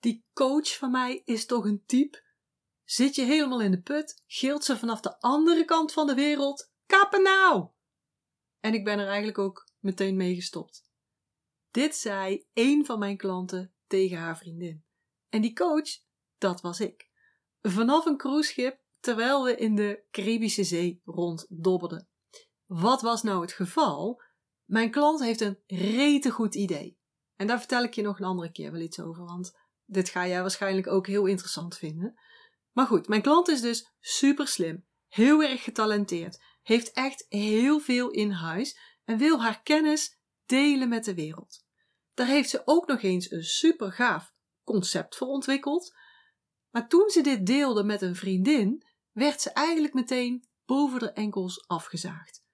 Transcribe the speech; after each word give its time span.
die 0.00 0.24
coach 0.32 0.76
van 0.76 0.90
mij 0.90 1.22
is 1.24 1.46
toch 1.46 1.64
een 1.64 1.82
type? 1.86 2.26
Zit 2.84 3.14
je 3.14 3.22
helemaal 3.22 3.60
in 3.60 3.70
de 3.70 3.80
put, 3.80 4.22
gilt 4.26 4.64
ze 4.64 4.76
vanaf 4.76 5.00
de 5.00 5.20
andere 5.20 5.64
kant 5.64 5.92
van 5.92 6.06
de 6.06 6.14
wereld, 6.14 6.72
kappen 6.86 7.22
nou! 7.22 7.68
En 8.60 8.74
ik 8.74 8.84
ben 8.84 8.98
er 8.98 9.06
eigenlijk 9.06 9.38
ook 9.38 9.70
meteen 9.78 10.16
mee 10.16 10.34
gestopt. 10.34 10.86
Dit 11.70 11.96
zei 11.96 12.46
een 12.52 12.86
van 12.86 12.98
mijn 12.98 13.16
klanten 13.16 13.74
tegen 13.86 14.18
haar 14.18 14.38
vriendin. 14.38 14.84
En 15.28 15.40
die 15.40 15.52
coach, 15.52 15.88
dat 16.38 16.60
was 16.60 16.80
ik. 16.80 17.10
Vanaf 17.60 18.06
een 18.06 18.16
cruiseschip 18.16 18.80
terwijl 19.00 19.44
we 19.44 19.56
in 19.56 19.74
de 19.74 20.04
Caribische 20.10 20.64
Zee 20.64 21.02
ronddobberden. 21.04 22.08
Wat 22.66 23.02
was 23.02 23.22
nou 23.22 23.40
het 23.40 23.52
geval? 23.52 24.22
Mijn 24.64 24.90
klant 24.90 25.20
heeft 25.20 25.40
een 25.40 25.58
rete 25.66 26.30
goed 26.30 26.54
idee. 26.54 26.98
En 27.36 27.46
daar 27.46 27.58
vertel 27.58 27.82
ik 27.82 27.94
je 27.94 28.02
nog 28.02 28.18
een 28.18 28.24
andere 28.24 28.50
keer 28.50 28.72
wel 28.72 28.80
iets 28.80 29.00
over, 29.00 29.24
want 29.24 29.58
dit 29.88 30.08
ga 30.08 30.26
jij 30.26 30.40
waarschijnlijk 30.40 30.86
ook 30.86 31.06
heel 31.06 31.26
interessant 31.26 31.76
vinden. 31.76 32.20
Maar 32.72 32.86
goed, 32.86 33.08
mijn 33.08 33.22
klant 33.22 33.48
is 33.48 33.60
dus 33.60 33.92
super 34.00 34.48
slim, 34.48 34.86
heel 35.08 35.42
erg 35.42 35.62
getalenteerd, 35.62 36.42
heeft 36.62 36.92
echt 36.92 37.26
heel 37.28 37.80
veel 37.80 38.10
in 38.10 38.30
huis 38.30 38.78
en 39.04 39.18
wil 39.18 39.42
haar 39.42 39.62
kennis 39.62 40.18
delen 40.46 40.88
met 40.88 41.04
de 41.04 41.14
wereld. 41.14 41.64
Daar 42.14 42.26
heeft 42.26 42.50
ze 42.50 42.62
ook 42.64 42.86
nog 42.86 43.02
eens 43.02 43.30
een 43.30 43.44
super 43.44 43.92
gaaf 43.92 44.32
concept 44.64 45.16
voor 45.16 45.28
ontwikkeld. 45.28 45.94
Maar 46.70 46.88
toen 46.88 47.10
ze 47.10 47.20
dit 47.20 47.46
deelde 47.46 47.84
met 47.84 48.02
een 48.02 48.16
vriendin, 48.16 48.84
werd 49.12 49.40
ze 49.40 49.50
eigenlijk 49.50 49.94
meteen 49.94 50.48
boven 50.64 50.98
de 50.98 51.10
enkels 51.10 51.66
afgezaagd. 51.66 52.44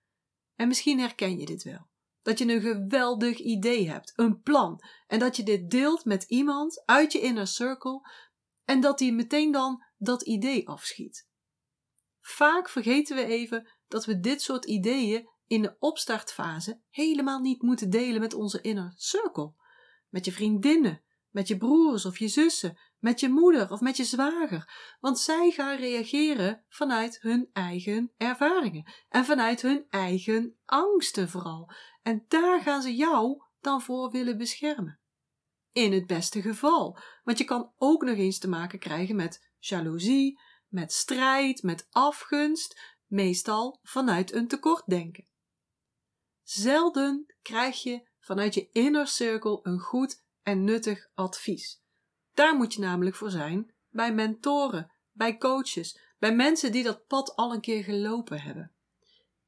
En 0.54 0.68
misschien 0.68 1.00
herken 1.00 1.38
je 1.38 1.46
dit 1.46 1.62
wel. 1.62 1.88
Dat 2.24 2.38
je 2.38 2.52
een 2.52 2.60
geweldig 2.60 3.38
idee 3.38 3.90
hebt, 3.90 4.12
een 4.16 4.42
plan, 4.42 4.80
en 5.06 5.18
dat 5.18 5.36
je 5.36 5.42
dit 5.42 5.70
deelt 5.70 6.04
met 6.04 6.22
iemand 6.22 6.82
uit 6.84 7.12
je 7.12 7.20
inner 7.20 7.46
circle 7.46 8.08
en 8.64 8.80
dat 8.80 8.98
die 8.98 9.12
meteen 9.12 9.52
dan 9.52 9.84
dat 9.98 10.22
idee 10.22 10.68
afschiet. 10.68 11.28
Vaak 12.20 12.68
vergeten 12.68 13.16
we 13.16 13.24
even 13.24 13.68
dat 13.88 14.04
we 14.04 14.20
dit 14.20 14.42
soort 14.42 14.64
ideeën 14.64 15.28
in 15.46 15.62
de 15.62 15.76
opstartfase 15.78 16.80
helemaal 16.90 17.40
niet 17.40 17.62
moeten 17.62 17.90
delen 17.90 18.20
met 18.20 18.34
onze 18.34 18.60
inner 18.60 18.92
circle. 18.96 19.52
Met 20.08 20.24
je 20.24 20.32
vriendinnen, 20.32 21.02
met 21.30 21.48
je 21.48 21.56
broers 21.56 22.04
of 22.04 22.18
je 22.18 22.28
zussen, 22.28 22.78
met 23.04 23.20
je 23.20 23.28
moeder 23.28 23.70
of 23.70 23.80
met 23.80 23.96
je 23.96 24.04
zwager, 24.04 24.96
want 25.00 25.18
zij 25.18 25.50
gaan 25.50 25.76
reageren 25.76 26.64
vanuit 26.68 27.20
hun 27.20 27.50
eigen 27.52 28.12
ervaringen 28.16 28.92
en 29.08 29.24
vanuit 29.24 29.62
hun 29.62 29.86
eigen 29.90 30.56
angsten 30.64 31.28
vooral. 31.28 31.72
En 32.02 32.24
daar 32.28 32.62
gaan 32.62 32.82
ze 32.82 32.94
jou 32.94 33.42
dan 33.60 33.82
voor 33.82 34.10
willen 34.10 34.38
beschermen. 34.38 35.00
In 35.72 35.92
het 35.92 36.06
beste 36.06 36.42
geval, 36.42 36.98
want 37.22 37.38
je 37.38 37.44
kan 37.44 37.72
ook 37.76 38.02
nog 38.02 38.16
eens 38.16 38.38
te 38.38 38.48
maken 38.48 38.78
krijgen 38.78 39.16
met 39.16 39.50
jaloezie, 39.58 40.40
met 40.68 40.92
strijd, 40.92 41.62
met 41.62 41.86
afgunst, 41.90 42.96
meestal 43.06 43.78
vanuit 43.82 44.32
een 44.32 44.48
tekortdenken. 44.48 45.26
Zelden 46.42 47.34
krijg 47.42 47.82
je 47.82 48.08
vanuit 48.18 48.54
je 48.54 48.68
inner 48.72 49.06
circle 49.06 49.60
een 49.62 49.78
goed 49.78 50.24
en 50.42 50.64
nuttig 50.64 51.08
advies. 51.14 51.83
Daar 52.34 52.56
moet 52.56 52.74
je 52.74 52.80
namelijk 52.80 53.16
voor 53.16 53.30
zijn 53.30 53.74
bij 53.90 54.14
mentoren, 54.14 54.92
bij 55.12 55.38
coaches, 55.38 56.00
bij 56.18 56.34
mensen 56.34 56.72
die 56.72 56.82
dat 56.82 57.06
pad 57.06 57.36
al 57.36 57.52
een 57.52 57.60
keer 57.60 57.84
gelopen 57.84 58.40
hebben. 58.40 58.72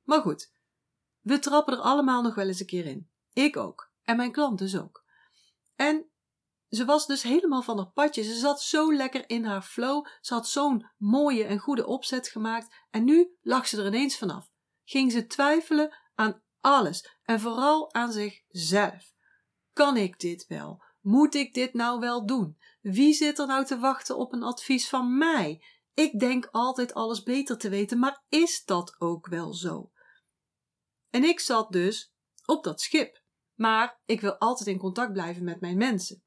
Maar 0.02 0.20
goed, 0.20 0.52
we 1.20 1.38
trappen 1.38 1.74
er 1.74 1.80
allemaal 1.80 2.22
nog 2.22 2.34
wel 2.34 2.46
eens 2.46 2.60
een 2.60 2.66
keer 2.66 2.86
in. 2.86 3.10
Ik 3.32 3.56
ook. 3.56 3.90
En 4.02 4.16
mijn 4.16 4.32
klant 4.32 4.58
dus 4.58 4.78
ook. 4.78 5.04
En 5.74 6.10
ze 6.68 6.84
was 6.84 7.06
dus 7.06 7.22
helemaal 7.22 7.62
van 7.62 7.76
haar 7.76 7.90
padje. 7.90 8.22
Ze 8.22 8.34
zat 8.34 8.62
zo 8.62 8.94
lekker 8.94 9.28
in 9.28 9.44
haar 9.44 9.62
flow. 9.62 10.06
Ze 10.20 10.34
had 10.34 10.48
zo'n 10.48 10.90
mooie 10.96 11.44
en 11.44 11.58
goede 11.58 11.86
opzet 11.86 12.28
gemaakt. 12.28 12.74
En 12.90 13.04
nu 13.04 13.36
lag 13.42 13.68
ze 13.68 13.80
er 13.80 13.86
ineens 13.86 14.18
vanaf. 14.18 14.50
Ging 14.84 15.12
ze 15.12 15.26
twijfelen 15.26 15.96
aan 16.14 16.42
alles. 16.60 17.18
En 17.22 17.40
vooral 17.40 17.94
aan 17.94 18.12
zichzelf. 18.12 19.12
Kan 19.72 19.96
ik 19.96 20.20
dit 20.20 20.46
wel? 20.46 20.82
Moet 21.06 21.34
ik 21.34 21.54
dit 21.54 21.74
nou 21.74 22.00
wel 22.00 22.26
doen? 22.26 22.58
Wie 22.80 23.14
zit 23.14 23.38
er 23.38 23.46
nou 23.46 23.64
te 23.64 23.78
wachten 23.78 24.16
op 24.16 24.32
een 24.32 24.42
advies 24.42 24.88
van 24.88 25.18
mij? 25.18 25.64
Ik 25.94 26.18
denk 26.18 26.48
altijd 26.50 26.94
alles 26.94 27.22
beter 27.22 27.58
te 27.58 27.68
weten, 27.68 27.98
maar 27.98 28.24
is 28.28 28.64
dat 28.64 28.94
ook 28.98 29.26
wel 29.26 29.54
zo? 29.54 29.90
En 31.10 31.24
ik 31.24 31.40
zat 31.40 31.72
dus 31.72 32.14
op 32.44 32.64
dat 32.64 32.80
schip. 32.80 33.22
Maar 33.54 34.00
ik 34.04 34.20
wil 34.20 34.34
altijd 34.36 34.68
in 34.68 34.78
contact 34.78 35.12
blijven 35.12 35.44
met 35.44 35.60
mijn 35.60 35.76
mensen. 35.76 36.22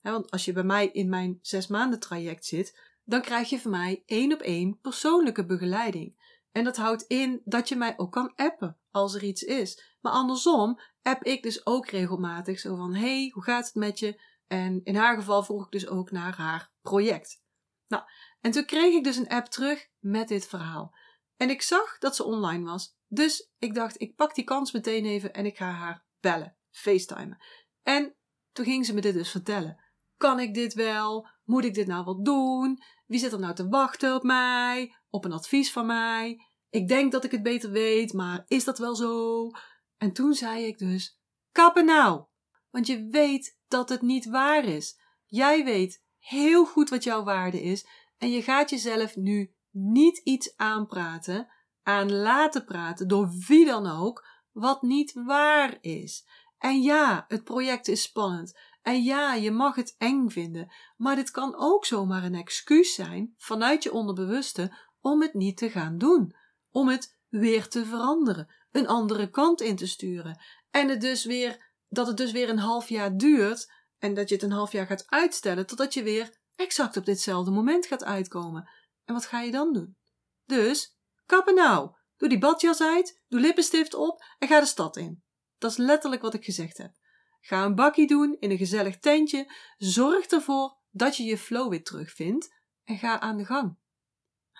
want 0.00 0.30
als 0.30 0.44
je 0.44 0.52
bij 0.52 0.64
mij 0.64 0.88
in 0.88 1.08
mijn 1.08 1.38
zes 1.42 1.66
maanden 1.66 2.00
traject 2.00 2.44
zit, 2.44 2.80
dan 3.04 3.20
krijg 3.22 3.48
je 3.48 3.60
van 3.60 3.70
mij 3.70 4.02
één 4.06 4.32
op 4.32 4.40
één 4.40 4.78
persoonlijke 4.80 5.44
begeleiding. 5.44 6.36
En 6.52 6.64
dat 6.64 6.76
houdt 6.76 7.02
in 7.02 7.42
dat 7.44 7.68
je 7.68 7.76
mij 7.76 7.94
ook 7.96 8.12
kan 8.12 8.32
appen 8.34 8.78
als 8.90 9.14
er 9.14 9.22
iets 9.22 9.42
is. 9.42 9.87
Maar 10.00 10.12
andersom 10.12 10.80
app 11.02 11.22
ik 11.22 11.42
dus 11.42 11.66
ook 11.66 11.86
regelmatig 11.86 12.58
zo 12.58 12.76
van: 12.76 12.94
hey, 12.94 13.30
hoe 13.34 13.42
gaat 13.42 13.66
het 13.66 13.74
met 13.74 13.98
je? 13.98 14.20
En 14.46 14.80
in 14.84 14.96
haar 14.96 15.16
geval 15.16 15.42
vroeg 15.42 15.64
ik 15.64 15.70
dus 15.70 15.88
ook 15.88 16.10
naar 16.10 16.36
haar 16.36 16.70
project. 16.80 17.42
Nou, 17.86 18.02
en 18.40 18.50
toen 18.50 18.64
kreeg 18.64 18.94
ik 18.94 19.04
dus 19.04 19.16
een 19.16 19.28
app 19.28 19.46
terug 19.46 19.88
met 19.98 20.28
dit 20.28 20.46
verhaal. 20.46 20.94
En 21.36 21.50
ik 21.50 21.62
zag 21.62 21.98
dat 21.98 22.16
ze 22.16 22.24
online 22.24 22.64
was. 22.64 22.96
Dus 23.06 23.50
ik 23.58 23.74
dacht, 23.74 24.00
ik 24.00 24.16
pak 24.16 24.34
die 24.34 24.44
kans 24.44 24.72
meteen 24.72 25.04
even 25.04 25.32
en 25.32 25.46
ik 25.46 25.56
ga 25.56 25.70
haar 25.70 26.04
bellen, 26.20 26.56
facetimen. 26.70 27.38
En 27.82 28.16
toen 28.52 28.64
ging 28.64 28.86
ze 28.86 28.94
me 28.94 29.00
dit 29.00 29.14
dus 29.14 29.30
vertellen. 29.30 29.84
Kan 30.16 30.40
ik 30.40 30.54
dit 30.54 30.74
wel? 30.74 31.28
Moet 31.44 31.64
ik 31.64 31.74
dit 31.74 31.86
nou 31.86 32.04
wel 32.04 32.22
doen? 32.22 32.82
Wie 33.06 33.18
zit 33.18 33.32
er 33.32 33.38
nou 33.38 33.54
te 33.54 33.68
wachten 33.68 34.14
op 34.14 34.22
mij? 34.22 34.94
Op 35.10 35.24
een 35.24 35.32
advies 35.32 35.72
van 35.72 35.86
mij? 35.86 36.46
Ik 36.70 36.88
denk 36.88 37.12
dat 37.12 37.24
ik 37.24 37.30
het 37.30 37.42
beter 37.42 37.70
weet, 37.70 38.12
maar 38.12 38.44
is 38.46 38.64
dat 38.64 38.78
wel 38.78 38.96
zo? 38.96 39.50
En 39.98 40.12
toen 40.12 40.34
zei 40.34 40.64
ik 40.64 40.78
dus: 40.78 41.20
kappen 41.52 41.84
nou! 41.84 42.24
Want 42.70 42.86
je 42.86 43.08
weet 43.10 43.58
dat 43.68 43.88
het 43.88 44.02
niet 44.02 44.26
waar 44.26 44.64
is. 44.64 45.00
Jij 45.26 45.64
weet 45.64 46.04
heel 46.18 46.64
goed 46.66 46.88
wat 46.88 47.04
jouw 47.04 47.22
waarde 47.22 47.62
is 47.62 47.86
en 48.18 48.30
je 48.30 48.42
gaat 48.42 48.70
jezelf 48.70 49.16
nu 49.16 49.54
niet 49.70 50.18
iets 50.18 50.56
aanpraten, 50.56 51.48
aan 51.82 52.12
laten 52.12 52.64
praten 52.64 53.08
door 53.08 53.30
wie 53.46 53.66
dan 53.66 53.86
ook, 53.86 54.26
wat 54.52 54.82
niet 54.82 55.12
waar 55.12 55.78
is. 55.80 56.26
En 56.58 56.82
ja, 56.82 57.24
het 57.28 57.44
project 57.44 57.88
is 57.88 58.02
spannend. 58.02 58.58
En 58.82 59.02
ja, 59.02 59.34
je 59.34 59.50
mag 59.50 59.74
het 59.74 59.94
eng 59.98 60.28
vinden, 60.28 60.72
maar 60.96 61.16
dit 61.16 61.30
kan 61.30 61.54
ook 61.56 61.84
zomaar 61.84 62.24
een 62.24 62.34
excuus 62.34 62.94
zijn 62.94 63.34
vanuit 63.36 63.82
je 63.82 63.92
onderbewuste 63.92 64.76
om 65.00 65.22
het 65.22 65.34
niet 65.34 65.56
te 65.56 65.70
gaan 65.70 65.98
doen, 65.98 66.34
om 66.70 66.88
het 66.88 67.18
weer 67.28 67.68
te 67.68 67.84
veranderen, 67.84 68.54
een 68.70 68.86
andere 68.86 69.30
kant 69.30 69.60
in 69.60 69.76
te 69.76 69.86
sturen 69.86 70.40
en 70.70 70.88
het 70.88 71.00
dus 71.00 71.24
weer 71.24 71.72
dat 71.88 72.06
het 72.06 72.16
dus 72.16 72.32
weer 72.32 72.48
een 72.48 72.58
half 72.58 72.88
jaar 72.88 73.16
duurt 73.16 73.72
en 73.98 74.14
dat 74.14 74.28
je 74.28 74.34
het 74.34 74.44
een 74.44 74.50
half 74.52 74.72
jaar 74.72 74.86
gaat 74.86 75.06
uitstellen 75.06 75.66
totdat 75.66 75.94
je 75.94 76.02
weer 76.02 76.38
exact 76.54 76.96
op 76.96 77.04
ditzelfde 77.04 77.50
moment 77.50 77.86
gaat 77.86 78.04
uitkomen. 78.04 78.70
En 79.04 79.14
wat 79.14 79.26
ga 79.26 79.40
je 79.40 79.50
dan 79.50 79.72
doen? 79.72 79.96
Dus, 80.44 80.96
kappen 81.26 81.54
nou. 81.54 81.96
Doe 82.16 82.28
die 82.28 82.38
badjas 82.38 82.80
uit, 82.80 83.22
doe 83.28 83.40
lippenstift 83.40 83.94
op 83.94 84.24
en 84.38 84.48
ga 84.48 84.60
de 84.60 84.66
stad 84.66 84.96
in. 84.96 85.22
Dat 85.58 85.70
is 85.70 85.76
letterlijk 85.76 86.22
wat 86.22 86.34
ik 86.34 86.44
gezegd 86.44 86.78
heb. 86.78 86.92
Ga 87.40 87.64
een 87.64 87.74
bakkie 87.74 88.06
doen 88.06 88.36
in 88.38 88.50
een 88.50 88.58
gezellig 88.58 88.98
tentje. 88.98 89.52
Zorg 89.76 90.26
ervoor 90.26 90.78
dat 90.90 91.16
je 91.16 91.24
je 91.24 91.38
flow 91.38 91.70
weer 91.70 91.82
terugvindt 91.82 92.54
en 92.84 92.98
ga 92.98 93.20
aan 93.20 93.36
de 93.36 93.44
gang. 93.44 93.78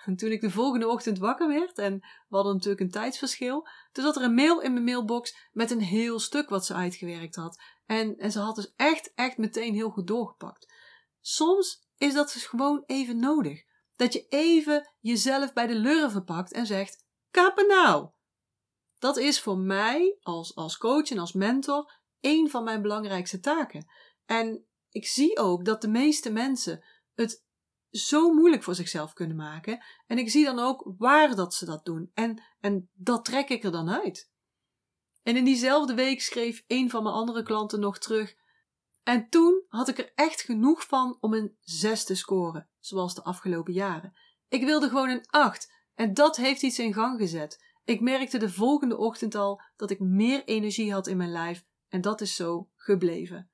En 0.05 0.15
toen 0.15 0.31
ik 0.31 0.41
de 0.41 0.51
volgende 0.51 0.87
ochtend 0.87 1.17
wakker 1.17 1.47
werd, 1.47 1.77
en 1.77 1.99
we 1.99 2.35
hadden 2.35 2.53
natuurlijk 2.53 2.81
een 2.81 2.91
tijdsverschil, 2.91 3.67
toen 3.91 4.03
zat 4.03 4.15
er 4.15 4.23
een 4.23 4.33
mail 4.33 4.61
in 4.61 4.73
mijn 4.73 4.85
mailbox 4.85 5.49
met 5.51 5.71
een 5.71 5.81
heel 5.81 6.19
stuk 6.19 6.49
wat 6.49 6.65
ze 6.65 6.73
uitgewerkt 6.73 7.35
had. 7.35 7.61
En, 7.85 8.17
en 8.17 8.31
ze 8.31 8.39
had 8.39 8.55
dus 8.55 8.73
echt, 8.75 9.11
echt 9.15 9.37
meteen 9.37 9.73
heel 9.73 9.89
goed 9.89 10.07
doorgepakt. 10.07 10.73
Soms 11.21 11.87
is 11.97 12.13
dat 12.13 12.33
dus 12.33 12.45
gewoon 12.45 12.83
even 12.85 13.19
nodig. 13.19 13.63
Dat 13.95 14.13
je 14.13 14.25
even 14.27 14.91
jezelf 14.99 15.53
bij 15.53 15.67
de 15.67 15.75
lurven 15.75 16.23
pakt 16.23 16.51
en 16.51 16.65
zegt: 16.65 17.05
kappen 17.31 17.67
nou! 17.67 18.09
Dat 18.99 19.17
is 19.17 19.39
voor 19.39 19.57
mij 19.57 20.17
als, 20.21 20.55
als 20.55 20.77
coach 20.77 21.09
en 21.09 21.19
als 21.19 21.33
mentor 21.33 21.99
een 22.19 22.49
van 22.49 22.63
mijn 22.63 22.81
belangrijkste 22.81 23.39
taken. 23.39 23.87
En 24.25 24.65
ik 24.89 25.07
zie 25.07 25.37
ook 25.37 25.65
dat 25.65 25.81
de 25.81 25.87
meeste 25.87 26.31
mensen 26.31 26.83
het 27.15 27.47
zo 27.91 28.33
moeilijk 28.33 28.63
voor 28.63 28.75
zichzelf 28.75 29.13
kunnen 29.13 29.37
maken. 29.37 29.83
En 30.07 30.17
ik 30.17 30.29
zie 30.29 30.45
dan 30.45 30.59
ook 30.59 30.93
waar 30.97 31.35
dat 31.35 31.53
ze 31.53 31.65
dat 31.65 31.85
doen. 31.85 32.11
En, 32.13 32.43
en 32.59 32.89
dat 32.93 33.25
trek 33.25 33.49
ik 33.49 33.63
er 33.63 33.71
dan 33.71 33.89
uit. 33.89 34.31
En 35.23 35.37
in 35.37 35.43
diezelfde 35.43 35.93
week 35.93 36.21
schreef 36.21 36.63
een 36.67 36.89
van 36.89 37.03
mijn 37.03 37.15
andere 37.15 37.43
klanten 37.43 37.79
nog 37.79 37.97
terug. 37.97 38.35
En 39.03 39.29
toen 39.29 39.63
had 39.67 39.87
ik 39.87 39.97
er 39.97 40.11
echt 40.15 40.41
genoeg 40.41 40.87
van 40.87 41.17
om 41.19 41.33
een 41.33 41.57
6 41.61 42.03
te 42.03 42.15
scoren, 42.15 42.69
zoals 42.79 43.15
de 43.15 43.23
afgelopen 43.23 43.73
jaren. 43.73 44.13
Ik 44.47 44.63
wilde 44.63 44.87
gewoon 44.87 45.09
een 45.09 45.25
8 45.29 45.73
en 45.95 46.13
dat 46.13 46.35
heeft 46.35 46.61
iets 46.61 46.79
in 46.79 46.93
gang 46.93 47.19
gezet. 47.19 47.65
Ik 47.83 48.01
merkte 48.01 48.37
de 48.37 48.49
volgende 48.49 48.97
ochtend 48.97 49.35
al 49.35 49.61
dat 49.75 49.89
ik 49.89 49.99
meer 49.99 50.43
energie 50.43 50.93
had 50.93 51.07
in 51.07 51.17
mijn 51.17 51.31
lijf 51.31 51.65
en 51.87 52.01
dat 52.01 52.21
is 52.21 52.35
zo 52.35 52.69
gebleven. 52.75 53.49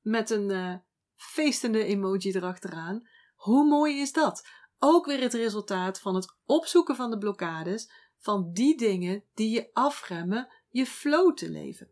Met 0.00 0.30
een, 0.30 0.50
uh, 0.50 0.74
feestende 1.16 1.84
emoji 1.84 2.32
erachteraan. 2.32 3.08
Hoe 3.44 3.64
mooi 3.64 4.00
is 4.00 4.12
dat? 4.12 4.46
Ook 4.78 5.06
weer 5.06 5.20
het 5.20 5.34
resultaat 5.34 6.00
van 6.00 6.14
het 6.14 6.34
opzoeken 6.46 6.96
van 6.96 7.10
de 7.10 7.18
blokkades, 7.18 7.90
van 8.18 8.50
die 8.52 8.76
dingen 8.76 9.24
die 9.34 9.50
je 9.50 9.70
afremmen 9.72 10.48
je 10.70 10.86
flow 10.86 11.34
te 11.34 11.50
leven. 11.50 11.88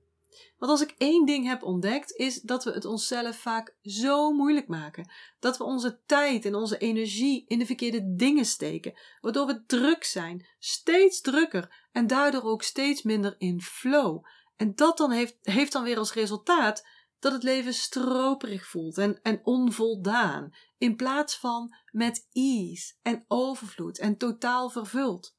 Want 0.59 0.71
als 0.71 0.83
ik 0.83 0.95
één 0.99 1.27
ding 1.27 1.47
heb 1.47 1.63
ontdekt, 1.63 2.13
is 2.13 2.41
dat 2.41 2.65
we 2.65 2.71
het 2.71 2.85
onszelf 2.85 3.37
vaak 3.37 3.77
zo 3.83 4.33
moeilijk 4.33 4.69
maken. 4.69 5.11
Dat 5.41 5.59
we 5.59 5.65
onze 5.65 6.01
tijd 6.07 6.45
en 6.45 6.55
onze 6.55 6.79
energie 6.79 7.45
in 7.47 7.59
de 7.59 7.67
verkeerde 7.67 8.15
dingen 8.15 8.45
steken, 8.45 8.99
waardoor 9.21 9.47
we 9.47 9.65
druk 9.67 10.05
zijn, 10.05 10.47
steeds 10.59 11.21
drukker 11.21 11.89
en 11.93 12.07
daardoor 12.07 12.43
ook 12.43 12.63
steeds 12.63 13.03
minder 13.03 13.35
in 13.39 13.61
flow. 13.61 14.25
En 14.57 14.75
dat 14.75 14.97
dan 14.97 15.11
heeft, 15.11 15.37
heeft 15.41 15.73
dan 15.73 15.85
weer 15.85 15.99
als 15.99 16.13
resultaat 16.13 16.87
dat 17.23 17.33
het 17.33 17.43
leven 17.43 17.75
stroperig 17.75 18.67
voelt 18.67 18.99
en, 18.99 19.23
en 19.23 19.41
onvoldaan, 19.43 20.51
in 20.79 20.97
plaats 20.97 21.39
van 21.39 21.77
met 21.91 22.29
ease 22.33 22.95
en 23.03 23.25
overvloed 23.29 23.99
en 23.99 24.17
totaal 24.17 24.71
vervuld. 24.71 25.37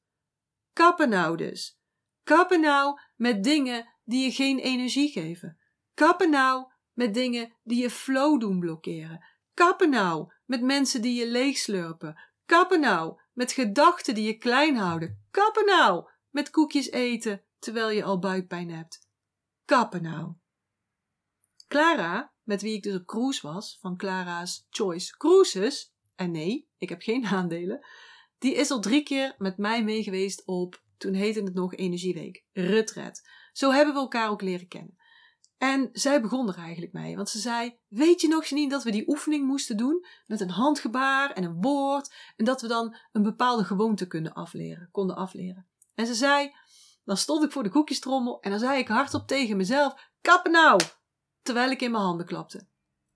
Kappen 0.73 1.09
nou 1.09 1.37
dus. 1.37 1.79
Kappen 2.23 2.61
nou 2.61 2.99
met 3.15 3.43
dingen 3.43 3.87
die 4.03 4.23
je 4.23 4.31
geen 4.31 4.59
energie 4.59 5.09
geven. 5.09 5.57
Kappen 5.93 6.29
nou 6.29 6.71
met 6.93 7.13
dingen 7.13 7.53
die 7.63 7.81
je 7.81 7.89
flow 7.89 8.39
doen 8.39 8.59
blokkeren. 8.59 9.25
Kappen 9.53 9.89
nou 9.89 10.33
met 10.45 10.61
mensen 10.61 11.01
die 11.01 11.19
je 11.19 11.27
leegslurpen. 11.27 12.21
Kappen 12.45 12.79
nou 12.79 13.19
met 13.33 13.51
gedachten 13.51 14.15
die 14.15 14.25
je 14.25 14.37
klein 14.37 14.75
houden. 14.75 15.25
Kappen 15.31 15.65
nou 15.65 16.09
met 16.29 16.49
koekjes 16.49 16.91
eten 16.91 17.43
terwijl 17.59 17.89
je 17.89 18.03
al 18.03 18.19
buikpijn 18.19 18.69
hebt. 18.69 19.07
Kappen 19.65 20.01
nou. 20.01 20.41
Clara, 21.73 22.33
met 22.43 22.61
wie 22.61 22.73
ik 22.73 22.83
dus 22.83 22.95
op 22.95 23.05
cruise 23.05 23.47
was, 23.47 23.77
van 23.81 23.97
Clara's 23.97 24.67
Choice 24.69 25.17
Cruises, 25.17 25.93
en 26.15 26.31
nee, 26.31 26.67
ik 26.77 26.89
heb 26.89 27.01
geen 27.01 27.25
aandelen, 27.37 27.85
die 28.37 28.53
is 28.53 28.71
al 28.71 28.79
drie 28.79 29.03
keer 29.03 29.35
met 29.37 29.57
mij 29.57 29.83
meegeweest 29.83 30.45
op, 30.45 30.83
toen 30.97 31.13
heette 31.13 31.41
het 31.41 31.53
nog 31.53 31.75
Energieweek, 31.75 32.43
Retret. 32.51 33.29
Zo 33.53 33.71
hebben 33.71 33.93
we 33.93 33.99
elkaar 33.99 34.29
ook 34.29 34.41
leren 34.41 34.67
kennen. 34.67 34.97
En 35.57 35.89
zij 35.91 36.21
begon 36.21 36.47
er 36.47 36.57
eigenlijk 36.57 36.93
mee, 36.93 37.15
want 37.15 37.29
ze 37.29 37.39
zei: 37.39 37.77
Weet 37.87 38.21
je 38.21 38.27
nog, 38.27 38.51
niet 38.51 38.69
dat 38.69 38.83
we 38.83 38.91
die 38.91 39.09
oefening 39.09 39.45
moesten 39.45 39.77
doen 39.77 40.05
met 40.27 40.41
een 40.41 40.49
handgebaar 40.49 41.31
en 41.31 41.43
een 41.43 41.61
woord, 41.61 42.13
en 42.35 42.45
dat 42.45 42.61
we 42.61 42.67
dan 42.67 42.95
een 43.11 43.23
bepaalde 43.23 43.63
gewoonte 43.63 44.07
kunnen 44.07 44.33
afleren, 44.33 44.89
konden 44.91 45.15
afleren. 45.15 45.67
En 45.95 46.05
ze 46.05 46.13
zei: 46.13 46.55
Dan 47.03 47.17
stond 47.17 47.43
ik 47.43 47.51
voor 47.51 47.63
de 47.63 47.69
koekjestrommel 47.69 48.41
en 48.41 48.49
dan 48.49 48.59
zei 48.59 48.79
ik 48.79 48.87
hardop 48.87 49.27
tegen 49.27 49.57
mezelf: 49.57 50.11
Kappen 50.21 50.51
nou! 50.51 50.81
Terwijl 51.43 51.71
ik 51.71 51.81
in 51.81 51.91
mijn 51.91 52.03
handen 52.03 52.25
klapte. 52.25 52.67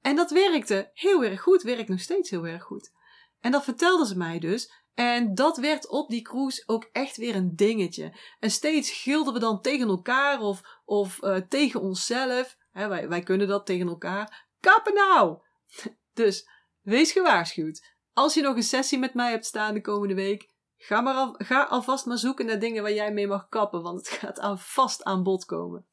En 0.02 0.16
dat 0.16 0.32
werkte 0.32 0.92
heel 0.94 1.24
erg 1.24 1.42
goed, 1.42 1.62
werkt 1.62 1.90
nog 1.90 2.00
steeds 2.00 2.30
heel 2.30 2.48
erg 2.48 2.64
goed. 2.64 2.92
En 3.40 3.52
dat 3.52 3.64
vertelde 3.64 4.06
ze 4.06 4.18
mij 4.18 4.40
dus. 4.40 4.72
En 4.94 5.36
dat 5.36 5.58
werd 5.58 5.88
op 5.88 6.10
die 6.10 6.22
cruise 6.22 6.64
ook 6.66 6.90
echt 6.92 7.18
weer 7.18 7.36
een 7.36 7.56
dingetje. 7.56 8.18
En 8.40 8.52
steeds 8.52 8.92
gilden 8.92 9.34
we 9.34 9.40
dan 9.40 9.62
tegen 9.62 9.88
elkaar 9.88 10.40
of, 10.42 10.62
of 10.86 11.24
uh, 11.24 11.36
tegen 11.36 11.82
onszelf. 11.82 12.58
Hè, 12.72 12.88
wij, 12.88 13.08
wij 13.10 13.22
kunnen 13.22 13.48
dat 13.48 13.66
tegen 13.66 13.88
elkaar. 13.88 14.48
Kappen 14.60 14.94
nou! 14.94 15.38
Dus 16.14 16.50
wees 16.82 17.12
gewaarschuwd. 17.12 17.96
Als 18.14 18.34
je 18.34 18.42
nog 18.42 18.56
een 18.56 18.64
sessie 18.64 19.00
met 19.00 19.14
mij 19.14 19.32
hebt 19.32 19.46
staan 19.46 19.74
de 19.74 19.82
komende 19.82 20.14
week, 20.14 20.50
ga, 20.78 21.02
maar 21.02 21.14
al, 21.14 21.36
ga 21.38 21.64
alvast 21.64 22.06
maar 22.06 22.18
zoeken 22.18 22.46
naar 22.46 22.60
dingen 22.60 22.82
waar 22.84 22.94
jij 22.94 23.14
mee 23.14 23.28
mag 23.28 23.50
kappen, 23.50 23.82
want 23.82 23.98
het 23.98 24.10
gaat 24.20 24.40
aan, 24.40 24.60
vast 24.60 25.04
aan 25.04 25.24
bod 25.24 25.46
komen. 25.46 25.86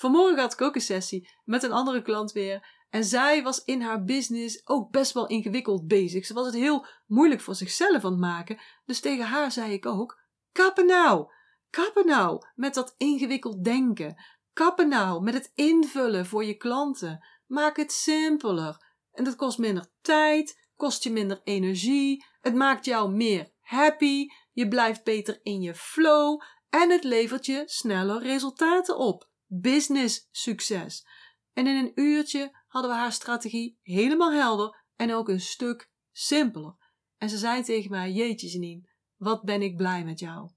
Vanmorgen 0.00 0.38
had 0.38 0.52
ik 0.52 0.60
ook 0.60 0.74
een 0.74 0.80
sessie 0.80 1.30
met 1.44 1.62
een 1.62 1.72
andere 1.72 2.02
klant 2.02 2.32
weer. 2.32 2.84
En 2.90 3.04
zij 3.04 3.42
was 3.42 3.64
in 3.64 3.80
haar 3.80 4.04
business 4.04 4.66
ook 4.66 4.90
best 4.90 5.12
wel 5.12 5.26
ingewikkeld 5.26 5.86
bezig. 5.86 6.26
Ze 6.26 6.34
was 6.34 6.46
het 6.46 6.54
heel 6.54 6.86
moeilijk 7.06 7.40
voor 7.40 7.54
zichzelf 7.54 8.04
aan 8.04 8.10
het 8.10 8.20
maken. 8.20 8.60
Dus 8.84 9.00
tegen 9.00 9.24
haar 9.24 9.52
zei 9.52 9.72
ik 9.72 9.86
ook: 9.86 10.20
kappen 10.52 10.86
nou! 10.86 11.32
Kappen 11.70 12.06
nou 12.06 12.46
met 12.54 12.74
dat 12.74 12.94
ingewikkeld 12.96 13.64
denken. 13.64 14.22
Kappen 14.52 14.88
nou 14.88 15.22
met 15.22 15.34
het 15.34 15.50
invullen 15.54 16.26
voor 16.26 16.44
je 16.44 16.54
klanten. 16.54 17.26
Maak 17.46 17.76
het 17.76 17.92
simpeler. 17.92 18.84
En 19.12 19.24
dat 19.24 19.36
kost 19.36 19.58
minder 19.58 19.86
tijd, 20.00 20.68
kost 20.76 21.04
je 21.04 21.10
minder 21.10 21.40
energie. 21.44 22.24
Het 22.40 22.54
maakt 22.54 22.84
jou 22.84 23.10
meer 23.10 23.50
happy. 23.60 24.26
Je 24.52 24.68
blijft 24.68 25.04
beter 25.04 25.40
in 25.42 25.60
je 25.60 25.74
flow. 25.74 26.40
En 26.70 26.90
het 26.90 27.04
levert 27.04 27.46
je 27.46 27.62
sneller 27.66 28.22
resultaten 28.22 28.98
op. 28.98 29.28
Business 29.52 30.28
succes. 30.30 31.06
En 31.52 31.66
in 31.66 31.76
een 31.76 31.92
uurtje 31.94 32.64
hadden 32.66 32.90
we 32.90 32.96
haar 32.96 33.12
strategie 33.12 33.78
helemaal 33.82 34.32
helder 34.32 34.84
en 34.96 35.14
ook 35.14 35.28
een 35.28 35.40
stuk 35.40 35.90
simpeler. 36.12 36.76
En 37.16 37.30
ze 37.30 37.38
zei 37.38 37.62
tegen 37.62 37.90
mij: 37.90 38.12
Jeetje, 38.12 38.48
Janine, 38.48 38.88
wat 39.16 39.42
ben 39.42 39.62
ik 39.62 39.76
blij 39.76 40.04
met 40.04 40.18
jou. 40.18 40.50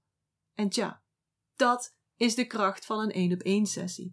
En 0.54 0.68
tja, 0.68 1.02
dat 1.56 1.96
is 2.16 2.34
de 2.34 2.46
kracht 2.46 2.86
van 2.86 2.98
een 2.98 3.12
één 3.12 3.32
op 3.32 3.40
één 3.40 3.66
sessie. 3.66 4.12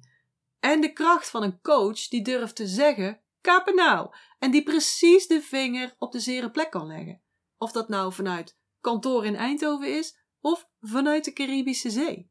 En 0.59 0.81
de 0.81 0.93
kracht 0.93 1.29
van 1.29 1.43
een 1.43 1.61
coach 1.61 2.07
die 2.07 2.23
durft 2.23 2.55
te 2.55 2.67
zeggen: 2.67 3.21
kappen 3.41 3.75
nou. 3.75 4.15
En 4.39 4.51
die 4.51 4.63
precies 4.63 5.27
de 5.27 5.41
vinger 5.41 5.95
op 5.97 6.11
de 6.11 6.19
zere 6.19 6.51
plek 6.51 6.71
kan 6.71 6.87
leggen. 6.87 7.21
Of 7.57 7.71
dat 7.71 7.89
nou 7.89 8.13
vanuit 8.13 8.57
kantoor 8.79 9.25
in 9.25 9.35
Eindhoven 9.35 9.97
is 9.97 10.19
of 10.39 10.69
vanuit 10.79 11.25
de 11.25 11.33
Caribische 11.33 11.89
Zee. 11.89 12.30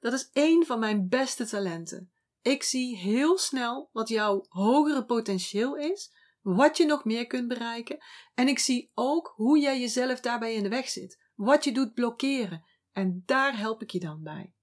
Dat 0.00 0.12
is 0.12 0.30
één 0.32 0.66
van 0.66 0.78
mijn 0.78 1.08
beste 1.08 1.46
talenten. 1.46 2.12
Ik 2.42 2.62
zie 2.62 2.96
heel 2.96 3.38
snel 3.38 3.88
wat 3.92 4.08
jouw 4.08 4.44
hogere 4.48 5.04
potentieel 5.04 5.76
is, 5.76 6.12
wat 6.40 6.76
je 6.76 6.86
nog 6.86 7.04
meer 7.04 7.26
kunt 7.26 7.48
bereiken. 7.48 7.98
En 8.34 8.48
ik 8.48 8.58
zie 8.58 8.90
ook 8.94 9.32
hoe 9.36 9.58
jij 9.58 9.80
jezelf 9.80 10.20
daarbij 10.20 10.54
in 10.54 10.62
de 10.62 10.68
weg 10.68 10.88
zit, 10.88 11.22
wat 11.34 11.64
je 11.64 11.72
doet 11.72 11.94
blokkeren. 11.94 12.64
En 12.92 13.22
daar 13.26 13.58
help 13.58 13.82
ik 13.82 13.90
je 13.90 14.00
dan 14.00 14.22
bij. 14.22 14.54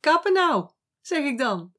Kappen 0.00 0.32
nou, 0.32 0.70
zeg 1.00 1.24
ik 1.24 1.38
dan. 1.38 1.74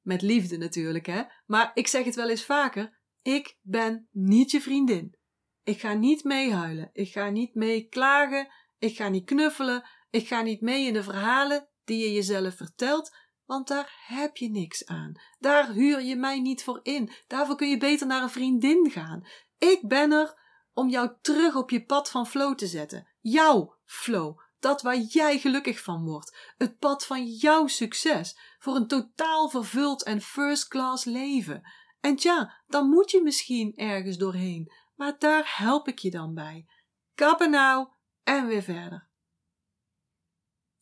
Met 0.00 0.22
liefde 0.22 0.56
natuurlijk, 0.56 1.06
hè? 1.06 1.22
Maar 1.46 1.70
ik 1.74 1.86
zeg 1.86 2.04
het 2.04 2.14
wel 2.14 2.30
eens 2.30 2.44
vaker: 2.44 3.00
ik 3.22 3.58
ben 3.60 4.08
niet 4.10 4.50
je 4.50 4.60
vriendin. 4.60 5.16
Ik 5.62 5.80
ga 5.80 5.92
niet 5.92 6.24
meehuilen. 6.24 6.90
Ik 6.92 7.12
ga 7.12 7.30
niet 7.30 7.54
mee 7.54 7.88
klagen. 7.88 8.48
Ik 8.78 8.96
ga 8.96 9.08
niet 9.08 9.24
knuffelen. 9.24 9.88
Ik 10.10 10.26
ga 10.26 10.42
niet 10.42 10.60
mee 10.60 10.86
in 10.86 10.92
de 10.92 11.02
verhalen 11.02 11.68
die 11.86 11.98
je 11.98 12.12
jezelf 12.12 12.56
vertelt 12.56 13.10
want 13.46 13.68
daar 13.68 14.04
heb 14.06 14.36
je 14.36 14.50
niks 14.50 14.86
aan. 14.86 15.12
Daar 15.38 15.72
huur 15.72 16.00
je 16.02 16.16
mij 16.16 16.40
niet 16.40 16.64
voor 16.64 16.80
in. 16.82 17.10
Daarvoor 17.26 17.56
kun 17.56 17.68
je 17.68 17.78
beter 17.78 18.06
naar 18.06 18.22
een 18.22 18.30
vriendin 18.30 18.90
gaan. 18.90 19.26
Ik 19.58 19.88
ben 19.88 20.12
er 20.12 20.44
om 20.72 20.88
jou 20.88 21.10
terug 21.20 21.56
op 21.56 21.70
je 21.70 21.84
pad 21.84 22.10
van 22.10 22.26
flow 22.26 22.54
te 22.54 22.66
zetten. 22.66 23.08
Jouw 23.20 23.76
flow. 23.84 24.38
Dat 24.58 24.82
waar 24.82 24.98
jij 24.98 25.38
gelukkig 25.38 25.82
van 25.82 26.04
wordt. 26.04 26.54
Het 26.56 26.78
pad 26.78 27.06
van 27.06 27.26
jouw 27.26 27.66
succes. 27.66 28.38
Voor 28.58 28.76
een 28.76 28.86
totaal 28.86 29.48
vervuld 29.48 30.02
en 30.02 30.20
first 30.20 30.68
class 30.68 31.04
leven. 31.04 31.70
En 32.00 32.16
tja, 32.16 32.62
dan 32.66 32.88
moet 32.88 33.10
je 33.10 33.22
misschien 33.22 33.76
ergens 33.76 34.16
doorheen. 34.16 34.72
Maar 34.94 35.18
daar 35.18 35.54
help 35.56 35.88
ik 35.88 35.98
je 35.98 36.10
dan 36.10 36.34
bij. 36.34 36.66
Kappen 37.14 37.50
nou 37.50 37.88
en 38.22 38.46
weer 38.46 38.62
verder. 38.62 39.08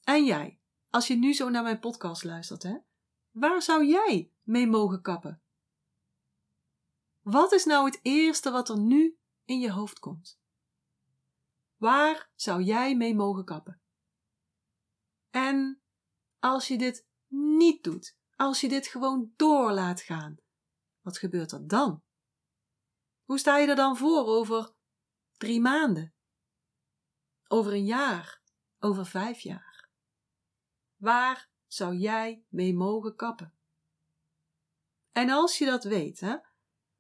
En 0.04 0.24
jij? 0.24 0.58
Als 0.94 1.06
je 1.06 1.16
nu 1.16 1.32
zo 1.32 1.48
naar 1.48 1.62
mijn 1.62 1.78
podcast 1.78 2.24
luistert, 2.24 2.62
hè? 2.62 2.76
Waar 3.30 3.62
zou 3.62 3.86
jij 3.86 4.32
mee 4.42 4.66
mogen 4.66 5.02
kappen? 5.02 5.42
Wat 7.20 7.52
is 7.52 7.64
nou 7.64 7.84
het 7.84 8.00
eerste 8.02 8.50
wat 8.50 8.68
er 8.68 8.78
nu 8.78 9.18
in 9.44 9.60
je 9.60 9.70
hoofd 9.70 9.98
komt? 9.98 10.40
Waar 11.76 12.30
zou 12.34 12.62
jij 12.62 12.96
mee 12.96 13.14
mogen 13.14 13.44
kappen? 13.44 13.80
En 15.30 15.82
als 16.38 16.68
je 16.68 16.78
dit 16.78 17.06
niet 17.28 17.84
doet, 17.84 18.16
als 18.36 18.60
je 18.60 18.68
dit 18.68 18.86
gewoon 18.86 19.32
door 19.36 19.72
laat 19.72 20.00
gaan, 20.00 20.36
wat 21.00 21.18
gebeurt 21.18 21.52
er 21.52 21.68
dan? 21.68 22.02
Hoe 23.24 23.38
sta 23.38 23.58
je 23.58 23.66
er 23.66 23.76
dan 23.76 23.96
voor 23.96 24.26
over 24.26 24.74
drie 25.36 25.60
maanden? 25.60 26.14
Over 27.48 27.72
een 27.72 27.84
jaar? 27.84 28.42
Over 28.78 29.06
vijf 29.06 29.40
jaar? 29.40 29.73
Waar 31.04 31.48
zou 31.66 31.96
jij 31.96 32.44
mee 32.48 32.74
mogen 32.74 33.16
kappen? 33.16 33.52
En 35.12 35.30
als 35.30 35.58
je 35.58 35.64
dat 35.64 35.84
weet, 35.84 36.40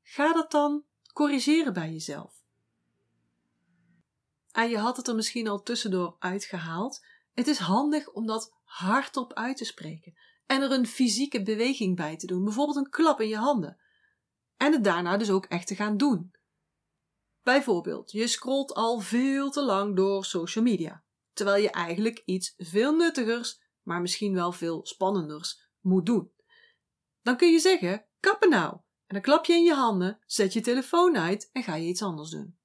ga 0.02 0.32
dat 0.32 0.50
dan 0.50 0.84
corrigeren 1.12 1.72
bij 1.72 1.92
jezelf. 1.92 2.42
En 4.52 4.68
je 4.68 4.78
had 4.78 4.96
het 4.96 5.08
er 5.08 5.14
misschien 5.14 5.48
al 5.48 5.62
tussendoor 5.62 6.16
uitgehaald. 6.18 7.04
Het 7.32 7.46
is 7.46 7.58
handig 7.58 8.10
om 8.12 8.26
dat 8.26 8.54
hardop 8.64 9.32
uit 9.32 9.56
te 9.56 9.64
spreken 9.64 10.14
en 10.46 10.62
er 10.62 10.72
een 10.72 10.86
fysieke 10.86 11.42
beweging 11.42 11.96
bij 11.96 12.16
te 12.16 12.26
doen, 12.26 12.44
bijvoorbeeld 12.44 12.76
een 12.76 12.90
klap 12.90 13.20
in 13.20 13.28
je 13.28 13.36
handen. 13.36 13.78
En 14.56 14.72
het 14.72 14.84
daarna 14.84 15.16
dus 15.16 15.30
ook 15.30 15.44
echt 15.46 15.66
te 15.66 15.74
gaan 15.74 15.96
doen. 15.96 16.34
Bijvoorbeeld, 17.42 18.12
je 18.12 18.26
scrolt 18.26 18.74
al 18.74 19.00
veel 19.00 19.50
te 19.50 19.62
lang 19.62 19.96
door 19.96 20.24
social 20.24 20.64
media, 20.64 21.04
terwijl 21.32 21.62
je 21.62 21.70
eigenlijk 21.70 22.22
iets 22.24 22.54
veel 22.56 22.96
nuttigers 22.96 23.62
maar 23.84 24.00
misschien 24.00 24.34
wel 24.34 24.52
veel 24.52 24.86
spannenders 24.86 25.70
moet 25.80 26.06
doen. 26.06 26.32
Dan 27.22 27.36
kun 27.36 27.52
je 27.52 27.58
zeggen: 27.58 28.06
kappen 28.20 28.50
nou. 28.50 28.72
En 29.06 29.14
dan 29.14 29.20
klap 29.20 29.44
je 29.44 29.52
in 29.52 29.64
je 29.64 29.74
handen, 29.74 30.18
zet 30.26 30.52
je 30.52 30.60
telefoon 30.60 31.18
uit 31.18 31.48
en 31.52 31.62
ga 31.62 31.74
je 31.74 31.88
iets 31.88 32.02
anders 32.02 32.30
doen. 32.30 32.58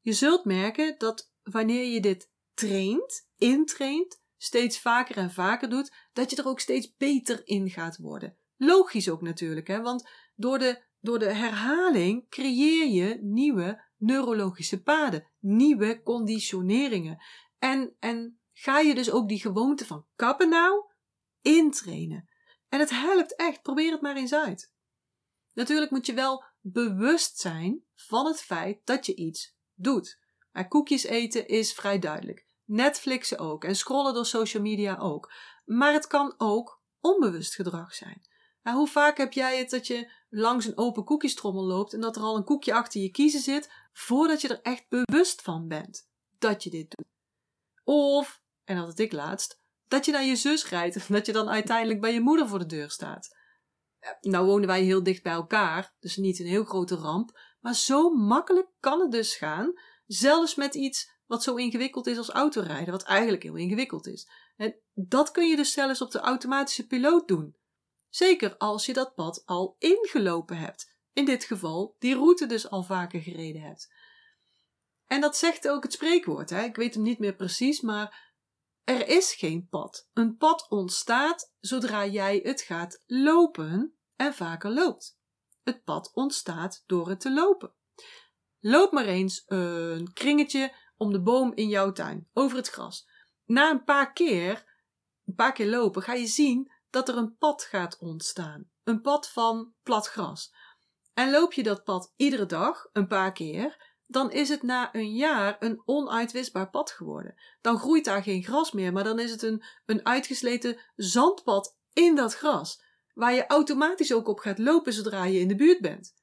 Je 0.00 0.12
zult 0.12 0.44
merken 0.44 0.94
dat 0.98 1.32
wanneer 1.42 1.84
je 1.84 2.00
dit 2.00 2.32
traint, 2.54 3.28
intraint, 3.36 4.22
steeds 4.36 4.80
vaker 4.80 5.16
en 5.16 5.30
vaker 5.30 5.68
doet, 5.68 5.92
dat 6.12 6.30
je 6.30 6.36
er 6.36 6.46
ook 6.46 6.60
steeds 6.60 6.96
beter 6.96 7.40
in 7.44 7.70
gaat 7.70 7.96
worden. 7.96 8.36
Logisch 8.56 9.08
ook 9.08 9.22
natuurlijk, 9.22 9.66
hè? 9.66 9.80
want 9.82 10.08
door 10.34 10.58
de, 10.58 10.82
door 11.00 11.18
de 11.18 11.32
herhaling 11.32 12.28
creëer 12.28 12.86
je 12.86 13.18
nieuwe 13.22 13.84
neurologische 13.96 14.82
paden, 14.82 15.26
nieuwe 15.40 16.02
conditioneringen. 16.02 17.22
En, 17.58 17.96
en 17.98 18.40
ga 18.58 18.78
je 18.78 18.94
dus 18.94 19.10
ook 19.10 19.28
die 19.28 19.40
gewoonte 19.40 19.86
van 19.86 20.06
kappen 20.14 20.48
nou 20.48 20.84
intrainen. 21.40 22.28
En 22.68 22.80
het 22.80 22.90
helpt 22.90 23.36
echt, 23.36 23.62
probeer 23.62 23.92
het 23.92 24.00
maar 24.00 24.16
eens 24.16 24.34
uit. 24.34 24.72
Natuurlijk 25.52 25.90
moet 25.90 26.06
je 26.06 26.14
wel 26.14 26.44
bewust 26.60 27.38
zijn 27.38 27.84
van 27.94 28.26
het 28.26 28.42
feit 28.42 28.80
dat 28.84 29.06
je 29.06 29.14
iets 29.14 29.56
doet. 29.74 30.20
Maar 30.52 30.68
koekjes 30.68 31.04
eten 31.04 31.48
is 31.48 31.72
vrij 31.72 31.98
duidelijk. 31.98 32.46
Netflixen 32.64 33.38
ook 33.38 33.64
en 33.64 33.76
scrollen 33.76 34.14
door 34.14 34.26
social 34.26 34.62
media 34.62 34.96
ook. 34.96 35.32
Maar 35.64 35.92
het 35.92 36.06
kan 36.06 36.34
ook 36.36 36.82
onbewust 37.00 37.54
gedrag 37.54 37.94
zijn. 37.94 38.26
Nou, 38.62 38.76
hoe 38.76 38.88
vaak 38.88 39.16
heb 39.16 39.32
jij 39.32 39.58
het 39.58 39.70
dat 39.70 39.86
je 39.86 40.12
langs 40.28 40.66
een 40.66 40.78
open 40.78 41.04
koekjestrommel 41.04 41.64
loopt 41.64 41.92
en 41.92 42.00
dat 42.00 42.16
er 42.16 42.22
al 42.22 42.36
een 42.36 42.44
koekje 42.44 42.74
achter 42.74 43.00
je 43.00 43.10
kiezen 43.10 43.40
zit 43.40 43.72
voordat 43.92 44.40
je 44.40 44.48
er 44.48 44.62
echt 44.62 44.88
bewust 44.88 45.42
van 45.42 45.68
bent 45.68 46.08
dat 46.38 46.62
je 46.62 46.70
dit 46.70 46.94
doet? 46.96 47.06
Of, 47.84 48.42
en 48.66 48.76
dat 48.76 48.86
had 48.86 48.98
ik 48.98 49.12
laatst, 49.12 49.60
dat 49.88 50.04
je 50.04 50.12
naar 50.12 50.24
je 50.24 50.36
zus 50.36 50.68
rijdt 50.68 50.96
en 50.96 51.14
dat 51.14 51.26
je 51.26 51.32
dan 51.32 51.48
uiteindelijk 51.48 52.00
bij 52.00 52.12
je 52.12 52.20
moeder 52.20 52.48
voor 52.48 52.58
de 52.58 52.66
deur 52.66 52.90
staat. 52.90 53.36
Nou 54.20 54.46
wonen 54.46 54.66
wij 54.66 54.82
heel 54.82 55.02
dicht 55.02 55.22
bij 55.22 55.32
elkaar, 55.32 55.94
dus 56.00 56.16
niet 56.16 56.38
een 56.38 56.46
heel 56.46 56.64
grote 56.64 56.94
ramp, 56.94 57.38
maar 57.60 57.74
zo 57.74 58.10
makkelijk 58.10 58.68
kan 58.80 59.00
het 59.00 59.10
dus 59.10 59.36
gaan, 59.36 59.72
zelfs 60.06 60.54
met 60.54 60.74
iets 60.74 61.10
wat 61.26 61.42
zo 61.42 61.54
ingewikkeld 61.54 62.06
is 62.06 62.18
als 62.18 62.30
autorijden, 62.30 62.92
wat 62.92 63.02
eigenlijk 63.02 63.42
heel 63.42 63.56
ingewikkeld 63.56 64.06
is. 64.06 64.28
En 64.56 64.76
dat 64.94 65.30
kun 65.30 65.48
je 65.48 65.56
dus 65.56 65.72
zelfs 65.72 66.00
op 66.00 66.10
de 66.10 66.18
automatische 66.18 66.86
piloot 66.86 67.28
doen. 67.28 67.56
Zeker 68.08 68.56
als 68.56 68.86
je 68.86 68.92
dat 68.92 69.14
pad 69.14 69.42
al 69.44 69.76
ingelopen 69.78 70.56
hebt. 70.56 70.94
In 71.12 71.24
dit 71.24 71.44
geval 71.44 71.96
die 71.98 72.14
route 72.14 72.46
dus 72.46 72.70
al 72.70 72.82
vaker 72.82 73.20
gereden 73.20 73.62
hebt. 73.62 73.92
En 75.06 75.20
dat 75.20 75.36
zegt 75.36 75.68
ook 75.68 75.82
het 75.82 75.92
spreekwoord. 75.92 76.50
Hè? 76.50 76.62
Ik 76.62 76.76
weet 76.76 76.94
hem 76.94 77.02
niet 77.02 77.18
meer 77.18 77.34
precies, 77.34 77.80
maar 77.80 78.25
er 78.86 79.08
is 79.08 79.34
geen 79.34 79.68
pad. 79.68 80.08
Een 80.12 80.36
pad 80.36 80.66
ontstaat 80.68 81.52
zodra 81.60 82.06
jij 82.06 82.40
het 82.42 82.60
gaat 82.60 83.02
lopen 83.06 83.96
en 84.16 84.34
vaker 84.34 84.70
loopt. 84.70 85.18
Het 85.62 85.84
pad 85.84 86.10
ontstaat 86.14 86.82
door 86.86 87.08
het 87.08 87.20
te 87.20 87.32
lopen. 87.32 87.74
Loop 88.60 88.92
maar 88.92 89.04
eens 89.04 89.42
een 89.46 90.12
kringetje 90.12 90.74
om 90.96 91.12
de 91.12 91.20
boom 91.20 91.52
in 91.54 91.68
jouw 91.68 91.92
tuin, 91.92 92.28
over 92.32 92.56
het 92.56 92.68
gras. 92.68 93.08
Na 93.44 93.70
een 93.70 93.84
paar 93.84 94.12
keer, 94.12 94.64
een 95.24 95.34
paar 95.34 95.52
keer 95.52 95.70
lopen, 95.70 96.02
ga 96.02 96.12
je 96.12 96.26
zien 96.26 96.72
dat 96.90 97.08
er 97.08 97.16
een 97.16 97.36
pad 97.36 97.62
gaat 97.62 97.98
ontstaan. 97.98 98.70
Een 98.84 99.00
pad 99.00 99.28
van 99.28 99.74
plat 99.82 100.06
gras. 100.06 100.54
En 101.14 101.30
loop 101.30 101.52
je 101.52 101.62
dat 101.62 101.84
pad 101.84 102.12
iedere 102.16 102.46
dag, 102.46 102.88
een 102.92 103.06
paar 103.06 103.32
keer, 103.32 103.95
dan 104.06 104.30
is 104.30 104.48
het 104.48 104.62
na 104.62 104.94
een 104.94 105.12
jaar 105.12 105.56
een 105.58 105.82
onuitwisbaar 105.84 106.70
pad 106.70 106.90
geworden. 106.90 107.34
Dan 107.60 107.78
groeit 107.78 108.04
daar 108.04 108.22
geen 108.22 108.44
gras 108.44 108.72
meer, 108.72 108.92
maar 108.92 109.04
dan 109.04 109.18
is 109.18 109.30
het 109.30 109.42
een, 109.42 109.64
een 109.86 110.06
uitgesleten 110.06 110.78
zandpad 110.96 111.76
in 111.92 112.14
dat 112.14 112.34
gras, 112.34 112.82
waar 113.14 113.34
je 113.34 113.46
automatisch 113.46 114.12
ook 114.12 114.28
op 114.28 114.38
gaat 114.38 114.58
lopen 114.58 114.92
zodra 114.92 115.24
je 115.24 115.38
in 115.38 115.48
de 115.48 115.56
buurt 115.56 115.80
bent. 115.80 116.14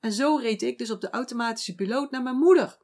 En 0.00 0.12
zo 0.12 0.36
reed 0.36 0.62
ik 0.62 0.78
dus 0.78 0.90
op 0.90 1.00
de 1.00 1.10
automatische 1.10 1.74
piloot 1.74 2.10
naar 2.10 2.22
mijn 2.22 2.36
moeder. 2.36 2.78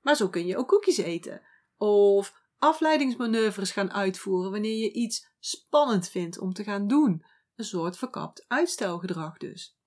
Maar 0.00 0.16
zo 0.16 0.28
kun 0.28 0.46
je 0.46 0.56
ook 0.56 0.68
koekjes 0.68 0.96
eten. 0.96 1.42
Of 1.76 2.34
afleidingsmanoeuvres 2.58 3.70
gaan 3.70 3.92
uitvoeren 3.92 4.50
wanneer 4.50 4.76
je 4.76 4.92
iets 4.92 5.28
spannend 5.38 6.08
vindt 6.08 6.38
om 6.38 6.52
te 6.52 6.64
gaan 6.64 6.86
doen. 6.86 7.24
Een 7.54 7.64
soort 7.64 7.98
verkapt 7.98 8.44
uitstelgedrag 8.48 9.36
dus. 9.36 9.78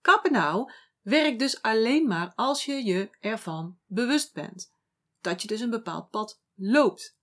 Kappen 0.00 0.32
nou 0.32 0.72
werkt 1.06 1.38
dus 1.38 1.62
alleen 1.62 2.06
maar 2.06 2.32
als 2.34 2.64
je 2.64 2.84
je 2.84 3.10
ervan 3.20 3.78
bewust 3.86 4.32
bent. 4.32 4.74
Dat 5.20 5.42
je 5.42 5.48
dus 5.48 5.60
een 5.60 5.70
bepaald 5.70 6.10
pad 6.10 6.42
loopt. 6.54 7.18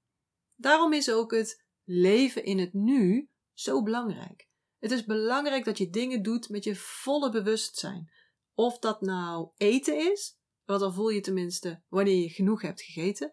Daarom 0.56 0.94
is 0.94 1.12
ook 1.12 1.32
het 1.32 1.66
leven 1.84 2.44
in 2.44 2.60
het 2.60 2.74
nu 2.74 3.30
zo 3.54 3.84
belangrijk. 3.84 4.48
Het 4.80 4.92
is 4.92 5.06
belangrijk 5.06 5.66
dat 5.66 5.78
je 5.78 5.90
dingen 5.90 6.24
doet 6.24 6.50
met 6.50 6.64
je 6.64 6.76
volle 6.76 7.32
bewustzijn. 7.32 8.12
Of 8.54 8.80
dat 8.80 9.02
nou 9.02 9.50
eten 9.58 10.12
is, 10.12 10.38
want 10.66 10.80
dan 10.80 10.94
voel 10.94 11.10
je 11.10 11.22
tenminste 11.22 11.82
wanneer 11.88 12.22
je 12.22 12.30
genoeg 12.30 12.62
hebt 12.62 12.82
gegeten. 12.82 13.32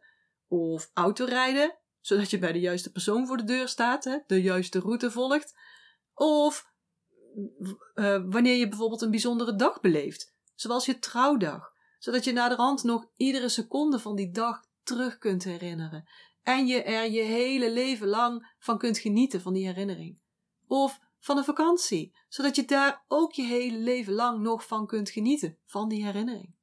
Of 0.48 0.90
autorijden, 0.92 1.78
zodat 2.00 2.30
je 2.30 2.38
bij 2.38 2.52
de 2.52 2.60
juiste 2.60 2.92
persoon 2.92 3.26
voor 3.26 3.36
de 3.36 3.44
deur 3.44 3.68
staat, 3.68 4.04
hè, 4.04 4.18
de 4.26 4.42
juiste 4.42 4.80
route 4.80 5.10
volgt. 5.10 5.58
Of 6.14 6.68
uh, 7.94 8.22
wanneer 8.26 8.56
je 8.56 8.68
bijvoorbeeld 8.68 9.02
een 9.02 9.10
bijzondere 9.10 9.56
dag 9.56 9.80
beleeft, 9.80 10.38
zoals 10.60 10.86
je 10.86 10.98
trouwdag, 10.98 11.72
zodat 11.98 12.24
je 12.24 12.32
naderhand 12.32 12.82
nog 12.82 13.06
iedere 13.16 13.48
seconde 13.48 13.98
van 13.98 14.16
die 14.16 14.30
dag 14.30 14.64
terug 14.82 15.18
kunt 15.18 15.44
herinneren 15.44 16.08
en 16.42 16.66
je 16.66 16.82
er 16.82 17.10
je 17.10 17.22
hele 17.22 17.72
leven 17.72 18.08
lang 18.08 18.54
van 18.58 18.78
kunt 18.78 18.98
genieten 18.98 19.40
van 19.40 19.52
die 19.52 19.66
herinnering. 19.66 20.20
Of 20.66 21.00
van 21.18 21.36
een 21.36 21.44
vakantie, 21.44 22.16
zodat 22.28 22.56
je 22.56 22.64
daar 22.64 23.04
ook 23.08 23.32
je 23.32 23.42
hele 23.42 23.78
leven 23.78 24.12
lang 24.12 24.40
nog 24.40 24.66
van 24.66 24.86
kunt 24.86 25.10
genieten 25.10 25.58
van 25.64 25.88
die 25.88 26.04
herinnering. 26.04 26.54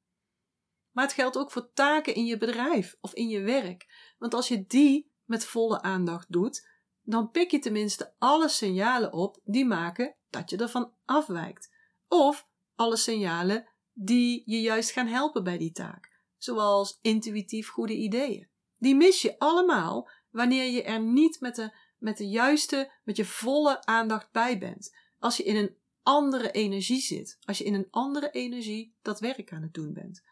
Maar 0.90 1.04
het 1.04 1.12
geldt 1.12 1.36
ook 1.36 1.50
voor 1.50 1.72
taken 1.72 2.14
in 2.14 2.24
je 2.24 2.38
bedrijf 2.38 2.96
of 3.00 3.14
in 3.14 3.28
je 3.28 3.40
werk. 3.40 4.12
Want 4.18 4.34
als 4.34 4.48
je 4.48 4.64
die 4.66 5.12
met 5.24 5.44
volle 5.44 5.82
aandacht 5.82 6.32
doet, 6.32 6.68
dan 7.02 7.30
pik 7.30 7.50
je 7.50 7.58
tenminste 7.58 8.14
alle 8.18 8.48
signalen 8.48 9.12
op 9.12 9.40
die 9.44 9.66
maken 9.66 10.16
dat 10.30 10.50
je 10.50 10.56
ervan 10.56 10.94
afwijkt. 11.04 11.74
Of 12.08 12.48
alle 12.74 12.96
signalen 12.96 13.68
die 14.00 14.42
je 14.46 14.60
juist 14.60 14.90
gaan 14.90 15.06
helpen 15.06 15.44
bij 15.44 15.58
die 15.58 15.72
taak, 15.72 16.10
zoals 16.36 16.98
intuïtief 17.02 17.68
goede 17.68 17.94
ideeën. 17.94 18.48
Die 18.76 18.94
mis 18.94 19.22
je 19.22 19.38
allemaal 19.38 20.10
wanneer 20.30 20.64
je 20.64 20.82
er 20.82 21.00
niet 21.00 21.40
met 21.40 21.56
de, 21.56 21.76
met 21.98 22.16
de 22.16 22.28
juiste, 22.28 22.92
met 23.04 23.16
je 23.16 23.24
volle 23.24 23.84
aandacht 23.84 24.32
bij 24.32 24.58
bent. 24.58 24.96
Als 25.18 25.36
je 25.36 25.42
in 25.42 25.56
een 25.56 25.76
andere 26.02 26.50
energie 26.50 27.00
zit, 27.00 27.38
als 27.44 27.58
je 27.58 27.64
in 27.64 27.74
een 27.74 27.88
andere 27.90 28.30
energie 28.30 28.94
dat 29.02 29.20
werk 29.20 29.52
aan 29.52 29.62
het 29.62 29.74
doen 29.74 29.92
bent. 29.92 30.24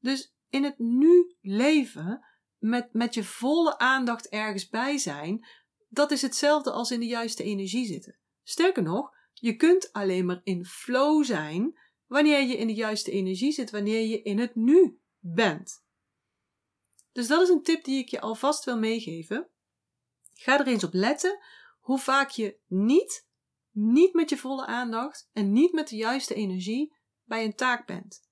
Dus 0.00 0.34
in 0.48 0.64
het 0.64 0.78
nu 0.78 1.36
leven, 1.40 2.26
met, 2.58 2.92
met 2.92 3.14
je 3.14 3.24
volle 3.24 3.78
aandacht 3.78 4.28
ergens 4.28 4.68
bij 4.68 4.98
zijn, 4.98 5.46
dat 5.88 6.10
is 6.10 6.22
hetzelfde 6.22 6.70
als 6.70 6.90
in 6.90 7.00
de 7.00 7.06
juiste 7.06 7.42
energie 7.42 7.86
zitten. 7.86 8.18
Sterker 8.42 8.82
nog, 8.82 9.14
je 9.32 9.56
kunt 9.56 9.92
alleen 9.92 10.26
maar 10.26 10.40
in 10.44 10.64
flow 10.64 11.24
zijn 11.24 11.78
wanneer 12.06 12.42
je 12.42 12.56
in 12.56 12.66
de 12.66 12.74
juiste 12.74 13.10
energie 13.10 13.52
zit, 13.52 13.70
wanneer 13.70 14.06
je 14.06 14.22
in 14.22 14.38
het 14.38 14.54
nu 14.54 15.00
bent. 15.18 15.84
Dus 17.12 17.26
dat 17.26 17.42
is 17.42 17.48
een 17.48 17.62
tip 17.62 17.84
die 17.84 17.98
ik 17.98 18.08
je 18.08 18.20
alvast 18.20 18.64
wil 18.64 18.78
meegeven. 18.78 19.48
Ga 20.34 20.58
er 20.60 20.66
eens 20.66 20.84
op 20.84 20.92
letten 20.92 21.38
hoe 21.80 21.98
vaak 21.98 22.30
je 22.30 22.58
niet, 22.66 23.28
niet 23.70 24.14
met 24.14 24.30
je 24.30 24.36
volle 24.36 24.66
aandacht 24.66 25.30
en 25.32 25.52
niet 25.52 25.72
met 25.72 25.88
de 25.88 25.96
juiste 25.96 26.34
energie 26.34 26.96
bij 27.24 27.44
een 27.44 27.54
taak 27.54 27.86
bent. 27.86 28.24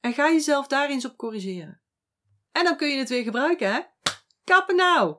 En 0.00 0.12
ga 0.12 0.30
jezelf 0.30 0.66
daar 0.66 0.88
eens 0.88 1.04
op 1.04 1.16
corrigeren. 1.16 1.80
En 2.52 2.64
dan 2.64 2.76
kun 2.76 2.88
je 2.88 2.98
het 2.98 3.08
weer 3.08 3.22
gebruiken, 3.22 3.72
hè? 3.72 3.80
Kappen 4.44 4.76
nou! 4.76 5.16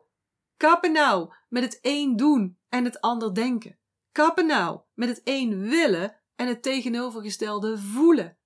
Kappen 0.58 0.92
nou 0.92 1.34
met 1.50 1.64
het 1.64 1.80
een 1.82 2.16
doen 2.16 2.60
en 2.70 2.86
het 2.86 3.02
ander 3.02 3.34
denken. 3.34 3.80
Kappen 4.12 4.46
nou 4.46 4.82
met 4.94 5.10
het 5.10 5.22
een 5.24 5.62
willen 5.62 6.22
en 6.36 6.48
het 6.48 6.64
tegenovergestelde 6.64 7.78
voelen. 7.78 8.38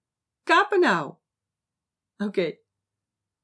Kappen 0.44 0.80
nou! 0.80 1.14
Oké. 2.18 2.58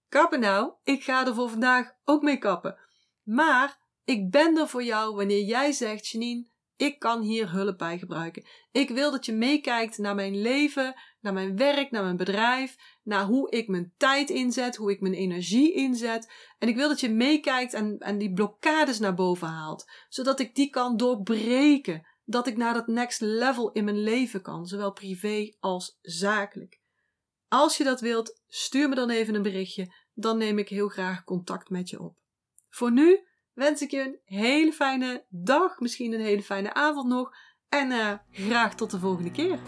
Kappen 0.09 0.39
nou, 0.39 0.73
ik 0.83 1.03
ga 1.03 1.25
er 1.25 1.35
voor 1.35 1.49
vandaag 1.49 1.95
ook 2.03 2.21
mee 2.21 2.37
kappen. 2.37 2.77
Maar 3.23 3.79
ik 4.03 4.31
ben 4.31 4.57
er 4.57 4.67
voor 4.67 4.83
jou 4.83 5.15
wanneer 5.15 5.43
jij 5.43 5.71
zegt, 5.71 6.07
Janine, 6.07 6.47
ik 6.77 6.99
kan 6.99 7.21
hier 7.21 7.51
hulp 7.51 7.77
bij 7.77 7.97
gebruiken. 7.97 8.45
Ik 8.71 8.89
wil 8.89 9.11
dat 9.11 9.25
je 9.25 9.33
meekijkt 9.33 9.97
naar 9.97 10.15
mijn 10.15 10.41
leven, 10.41 10.93
naar 11.19 11.33
mijn 11.33 11.57
werk, 11.57 11.91
naar 11.91 12.03
mijn 12.03 12.17
bedrijf, 12.17 12.75
naar 13.03 13.25
hoe 13.25 13.51
ik 13.51 13.67
mijn 13.67 13.93
tijd 13.97 14.29
inzet, 14.29 14.75
hoe 14.75 14.91
ik 14.91 15.01
mijn 15.01 15.13
energie 15.13 15.73
inzet. 15.73 16.31
En 16.57 16.67
ik 16.67 16.75
wil 16.75 16.87
dat 16.87 16.99
je 16.99 17.09
meekijkt 17.09 17.73
en, 17.73 17.97
en 17.97 18.17
die 18.17 18.33
blokkades 18.33 18.99
naar 18.99 19.13
boven 19.13 19.47
haalt, 19.47 19.91
zodat 20.09 20.39
ik 20.39 20.55
die 20.55 20.69
kan 20.69 20.97
doorbreken. 20.97 22.07
Dat 22.25 22.47
ik 22.47 22.57
naar 22.57 22.73
dat 22.73 22.87
next 22.87 23.21
level 23.21 23.71
in 23.71 23.83
mijn 23.83 23.99
leven 23.99 24.41
kan, 24.41 24.65
zowel 24.65 24.91
privé 24.91 25.55
als 25.59 25.97
zakelijk. 26.01 26.79
Als 27.47 27.77
je 27.77 27.83
dat 27.83 28.01
wilt, 28.01 28.41
stuur 28.47 28.89
me 28.89 28.95
dan 28.95 29.09
even 29.09 29.35
een 29.35 29.41
berichtje, 29.41 29.93
dan 30.13 30.37
neem 30.37 30.57
ik 30.57 30.69
heel 30.69 30.87
graag 30.87 31.23
contact 31.23 31.69
met 31.69 31.89
je 31.89 31.99
op. 31.99 32.17
Voor 32.69 32.91
nu 32.91 33.27
wens 33.53 33.81
ik 33.81 33.91
je 33.91 33.99
een 33.99 34.19
hele 34.37 34.73
fijne 34.73 35.25
dag, 35.29 35.79
misschien 35.79 36.13
een 36.13 36.21
hele 36.21 36.43
fijne 36.43 36.73
avond 36.73 37.07
nog. 37.07 37.35
En 37.69 37.91
uh, 37.91 38.13
graag 38.31 38.75
tot 38.75 38.91
de 38.91 38.99
volgende 38.99 39.31
keer. 39.31 39.59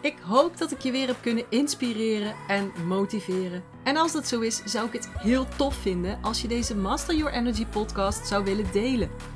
Ik 0.00 0.18
hoop 0.18 0.56
dat 0.56 0.70
ik 0.70 0.80
je 0.80 0.90
weer 0.90 1.06
heb 1.06 1.22
kunnen 1.22 1.46
inspireren 1.50 2.34
en 2.48 2.86
motiveren. 2.86 3.64
En 3.84 3.96
als 3.96 4.12
dat 4.12 4.26
zo 4.26 4.40
is, 4.40 4.62
zou 4.64 4.86
ik 4.86 4.92
het 4.92 5.08
heel 5.08 5.46
tof 5.56 5.74
vinden 5.74 6.22
als 6.22 6.42
je 6.42 6.48
deze 6.48 6.76
Master 6.76 7.14
Your 7.14 7.32
Energy 7.32 7.66
podcast 7.66 8.26
zou 8.26 8.44
willen 8.44 8.72
delen. 8.72 9.35